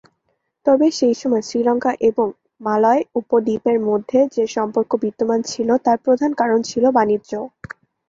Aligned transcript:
তবে 0.65 0.87
সেইময়, 0.97 1.43
শ্রীলঙ্কা 1.47 1.91
এবং 2.09 2.27
মালয় 2.61 3.01
উপদ্বীপ 3.15 3.63
এর 3.67 3.79
মধ্যে 3.89 4.19
যে 4.35 4.43
সম্পর্ক 4.55 4.91
বিদ্যমান 5.03 5.39
ছিল, 5.43 5.69
তার 5.85 5.97
প্রধান 6.05 6.31
কারণ 6.41 6.59
ছিল 6.69 6.83
বাণিজ্য।। 6.97 7.31